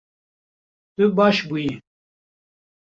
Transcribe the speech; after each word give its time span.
Tu 0.95 1.03
baş 1.17 1.37
bûyî 1.49 1.75